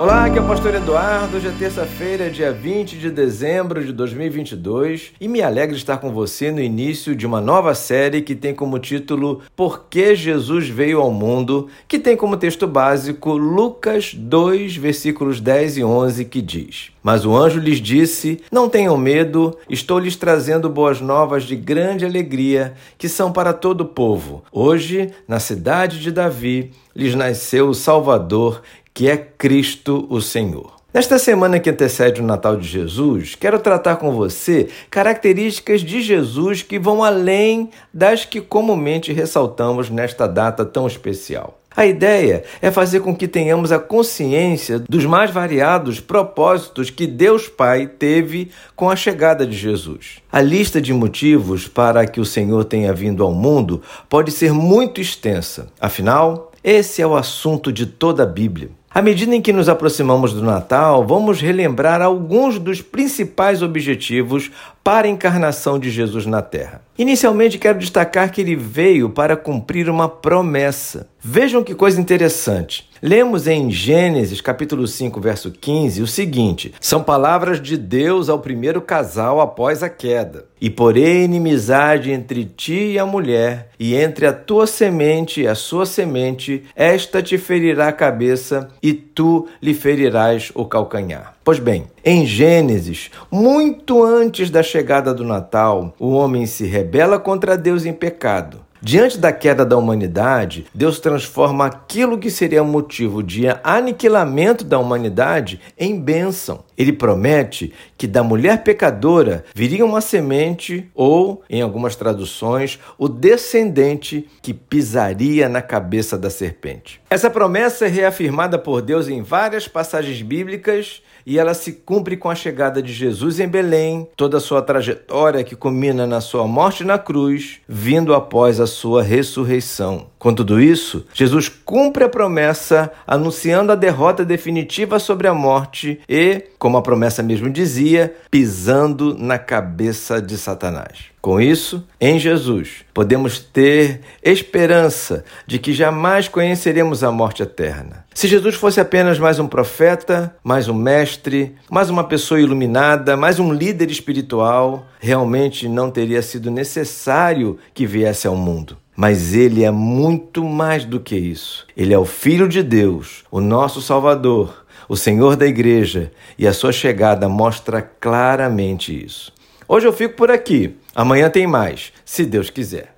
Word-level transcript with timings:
Olá, 0.00 0.24
aqui 0.24 0.38
é 0.38 0.40
o 0.40 0.46
Pastor 0.46 0.74
Eduardo. 0.74 1.36
Hoje 1.36 1.48
é 1.48 1.50
terça-feira, 1.50 2.30
dia 2.30 2.50
20 2.50 2.98
de 2.98 3.10
dezembro 3.10 3.84
de 3.84 3.92
2022 3.92 5.12
e 5.20 5.28
me 5.28 5.42
alegra 5.42 5.76
estar 5.76 5.98
com 5.98 6.10
você 6.10 6.50
no 6.50 6.58
início 6.58 7.14
de 7.14 7.26
uma 7.26 7.38
nova 7.38 7.74
série 7.74 8.22
que 8.22 8.34
tem 8.34 8.54
como 8.54 8.78
título 8.78 9.42
Por 9.54 9.90
que 9.90 10.14
Jesus 10.14 10.70
veio 10.70 11.02
ao 11.02 11.12
mundo, 11.12 11.68
que 11.86 11.98
tem 11.98 12.16
como 12.16 12.38
texto 12.38 12.66
básico 12.66 13.32
Lucas 13.34 14.14
2, 14.14 14.74
versículos 14.74 15.38
10 15.38 15.76
e 15.76 15.84
11, 15.84 16.24
que 16.24 16.40
diz: 16.40 16.92
Mas 17.02 17.26
o 17.26 17.36
anjo 17.36 17.60
lhes 17.60 17.76
disse: 17.78 18.40
Não 18.50 18.70
tenham 18.70 18.96
medo, 18.96 19.54
estou 19.68 19.98
lhes 19.98 20.16
trazendo 20.16 20.70
boas 20.70 20.98
novas 21.02 21.42
de 21.42 21.54
grande 21.54 22.06
alegria, 22.06 22.72
que 22.96 23.06
são 23.06 23.30
para 23.30 23.52
todo 23.52 23.82
o 23.82 23.88
povo. 23.88 24.42
Hoje, 24.50 25.10
na 25.28 25.38
cidade 25.38 26.00
de 26.00 26.10
Davi, 26.10 26.70
lhes 26.96 27.14
nasceu 27.14 27.68
o 27.68 27.74
Salvador, 27.74 28.62
que 28.92 29.08
é 29.08 29.16
Cristo 29.16 30.06
o 30.10 30.20
Senhor. 30.20 30.80
Nesta 30.92 31.20
semana 31.20 31.60
que 31.60 31.70
antecede 31.70 32.20
o 32.20 32.24
Natal 32.24 32.56
de 32.56 32.66
Jesus, 32.66 33.36
quero 33.36 33.60
tratar 33.60 33.96
com 33.96 34.10
você 34.10 34.68
características 34.90 35.82
de 35.82 36.02
Jesus 36.02 36.62
que 36.62 36.80
vão 36.80 37.04
além 37.04 37.70
das 37.94 38.24
que 38.24 38.40
comumente 38.40 39.12
ressaltamos 39.12 39.88
nesta 39.88 40.26
data 40.26 40.64
tão 40.64 40.88
especial. 40.88 41.60
A 41.76 41.86
ideia 41.86 42.42
é 42.60 42.68
fazer 42.72 42.98
com 42.98 43.14
que 43.14 43.28
tenhamos 43.28 43.70
a 43.70 43.78
consciência 43.78 44.80
dos 44.80 45.06
mais 45.06 45.30
variados 45.30 46.00
propósitos 46.00 46.90
que 46.90 47.06
Deus 47.06 47.48
Pai 47.48 47.86
teve 47.86 48.50
com 48.74 48.90
a 48.90 48.96
chegada 48.96 49.46
de 49.46 49.56
Jesus. 49.56 50.16
A 50.32 50.40
lista 50.40 50.80
de 50.80 50.92
motivos 50.92 51.68
para 51.68 52.04
que 52.06 52.20
o 52.20 52.24
Senhor 52.24 52.64
tenha 52.64 52.92
vindo 52.92 53.22
ao 53.22 53.32
mundo 53.32 53.80
pode 54.08 54.32
ser 54.32 54.52
muito 54.52 55.00
extensa. 55.00 55.68
Afinal, 55.80 56.49
esse 56.62 57.00
é 57.00 57.06
o 57.06 57.16
assunto 57.16 57.72
de 57.72 57.86
toda 57.86 58.22
a 58.22 58.26
Bíblia. 58.26 58.70
À 58.92 59.00
medida 59.00 59.32
em 59.36 59.40
que 59.40 59.52
nos 59.52 59.68
aproximamos 59.68 60.32
do 60.32 60.42
Natal, 60.42 61.06
vamos 61.06 61.40
relembrar 61.40 62.02
alguns 62.02 62.58
dos 62.58 62.82
principais 62.82 63.62
objetivos 63.62 64.50
para 64.82 65.06
a 65.06 65.10
encarnação 65.10 65.78
de 65.78 65.90
Jesus 65.90 66.26
na 66.26 66.42
Terra. 66.42 66.82
Inicialmente, 66.98 67.56
quero 67.56 67.78
destacar 67.78 68.32
que 68.32 68.40
ele 68.40 68.56
veio 68.56 69.08
para 69.08 69.36
cumprir 69.36 69.88
uma 69.88 70.08
promessa. 70.08 71.08
Vejam 71.22 71.62
que 71.62 71.74
coisa 71.74 72.00
interessante. 72.00 72.90
Lemos 73.02 73.46
em 73.46 73.70
Gênesis 73.70 74.42
capítulo 74.42 74.86
5, 74.86 75.20
verso 75.20 75.50
15, 75.50 76.02
o 76.02 76.06
seguinte: 76.06 76.74
São 76.80 77.02
palavras 77.02 77.60
de 77.60 77.76
Deus 77.78 78.28
ao 78.28 78.38
primeiro 78.38 78.82
casal 78.82 79.40
após 79.40 79.82
a 79.82 79.88
queda. 79.88 80.46
E 80.60 80.68
porém 80.68 81.24
inimizade 81.24 82.10
entre 82.10 82.44
ti 82.44 82.92
e 82.92 82.98
a 82.98 83.06
mulher, 83.06 83.70
e 83.78 83.94
entre 83.94 84.26
a 84.26 84.32
tua 84.32 84.66
semente 84.66 85.40
e 85.40 85.48
a 85.48 85.54
sua 85.54 85.86
semente, 85.86 86.64
esta 86.76 87.22
te 87.22 87.38
ferirá 87.38 87.88
a 87.88 87.92
cabeça, 87.92 88.68
e 88.82 88.92
tu 88.92 89.46
lhe 89.60 89.74
ferirás 89.74 90.50
o 90.54 90.64
calcanhar. 90.64 91.34
Pois 91.44 91.58
bem, 91.58 91.86
em 92.04 92.26
Gênesis, 92.26 93.10
muito 93.30 94.02
antes 94.02 94.50
da 94.50 94.62
chegada 94.62 95.12
do 95.12 95.24
Natal, 95.24 95.94
o 95.98 96.10
homem 96.10 96.46
se 96.46 96.66
rebela 96.66 97.18
contra 97.18 97.56
Deus 97.56 97.84
em 97.84 97.92
pecado. 97.92 98.60
Diante 98.82 99.18
da 99.18 99.30
queda 99.30 99.62
da 99.62 99.76
humanidade, 99.76 100.64
Deus 100.74 100.98
transforma 100.98 101.66
aquilo 101.66 102.16
que 102.16 102.30
seria 102.30 102.64
motivo 102.64 103.22
de 103.22 103.42
aniquilamento 103.62 104.64
da 104.64 104.78
humanidade 104.78 105.60
em 105.78 106.00
bênção. 106.00 106.60
Ele 106.80 106.94
promete 106.94 107.74
que 107.98 108.06
da 108.06 108.22
mulher 108.22 108.64
pecadora 108.64 109.44
viria 109.54 109.84
uma 109.84 110.00
semente, 110.00 110.88
ou, 110.94 111.42
em 111.50 111.60
algumas 111.60 111.94
traduções, 111.94 112.78
o 112.96 113.06
descendente 113.06 114.26
que 114.40 114.54
pisaria 114.54 115.46
na 115.46 115.60
cabeça 115.60 116.16
da 116.16 116.30
serpente. 116.30 116.98
Essa 117.10 117.28
promessa 117.28 117.84
é 117.84 117.88
reafirmada 117.88 118.58
por 118.58 118.80
Deus 118.80 119.08
em 119.08 119.20
várias 119.20 119.68
passagens 119.68 120.22
bíblicas 120.22 121.02
e 121.26 121.38
ela 121.38 121.54
se 121.54 121.72
cumpre 121.72 122.16
com 122.16 122.30
a 122.30 122.34
chegada 122.34 122.82
de 122.82 122.92
Jesus 122.92 123.40
em 123.40 123.46
Belém, 123.46 124.08
toda 124.16 124.38
a 124.38 124.40
sua 124.40 124.62
trajetória 124.62 125.44
que 125.44 125.54
culmina 125.54 126.06
na 126.06 126.20
sua 126.20 126.46
morte 126.46 126.82
na 126.82 126.98
cruz, 126.98 127.60
vindo 127.68 128.14
após 128.14 128.58
a 128.58 128.66
sua 128.66 129.02
ressurreição. 129.02 130.06
Com 130.20 130.34
tudo 130.34 130.60
isso, 130.60 131.06
Jesus 131.14 131.48
cumpre 131.48 132.04
a 132.04 132.08
promessa, 132.08 132.92
anunciando 133.06 133.72
a 133.72 133.74
derrota 133.74 134.22
definitiva 134.22 134.98
sobre 134.98 135.26
a 135.26 135.32
morte 135.32 135.98
e, 136.06 136.44
como 136.58 136.76
a 136.76 136.82
promessa 136.82 137.22
mesmo 137.22 137.48
dizia, 137.48 138.14
pisando 138.30 139.16
na 139.18 139.38
cabeça 139.38 140.20
de 140.20 140.36
Satanás. 140.36 141.04
Com 141.22 141.40
isso, 141.40 141.86
em 141.98 142.18
Jesus, 142.18 142.84
podemos 142.92 143.38
ter 143.38 144.02
esperança 144.22 145.24
de 145.46 145.58
que 145.58 145.72
jamais 145.72 146.28
conheceremos 146.28 147.02
a 147.02 147.10
morte 147.10 147.42
eterna. 147.42 148.04
Se 148.14 148.28
Jesus 148.28 148.56
fosse 148.56 148.78
apenas 148.78 149.18
mais 149.18 149.38
um 149.38 149.48
profeta, 149.48 150.36
mais 150.44 150.68
um 150.68 150.74
mestre, 150.74 151.54
mais 151.70 151.88
uma 151.88 152.04
pessoa 152.04 152.38
iluminada, 152.38 153.16
mais 153.16 153.38
um 153.38 153.54
líder 153.54 153.90
espiritual, 153.90 154.86
realmente 154.98 155.66
não 155.66 155.90
teria 155.90 156.20
sido 156.20 156.50
necessário 156.50 157.58
que 157.72 157.86
viesse 157.86 158.26
ao 158.26 158.36
mundo. 158.36 158.76
Mas 159.00 159.34
ele 159.34 159.64
é 159.64 159.70
muito 159.70 160.44
mais 160.44 160.84
do 160.84 161.00
que 161.00 161.16
isso. 161.16 161.66
Ele 161.74 161.94
é 161.94 161.98
o 161.98 162.04
Filho 162.04 162.46
de 162.46 162.62
Deus, 162.62 163.24
o 163.30 163.40
nosso 163.40 163.80
Salvador, 163.80 164.66
o 164.86 164.94
Senhor 164.94 165.36
da 165.36 165.46
Igreja, 165.46 166.12
e 166.38 166.46
a 166.46 166.52
sua 166.52 166.70
chegada 166.70 167.26
mostra 167.26 167.80
claramente 167.80 168.92
isso. 168.92 169.32
Hoje 169.66 169.86
eu 169.86 169.92
fico 169.94 170.16
por 170.16 170.30
aqui. 170.30 170.76
Amanhã 170.94 171.30
tem 171.30 171.46
mais, 171.46 171.94
se 172.04 172.26
Deus 172.26 172.50
quiser. 172.50 172.94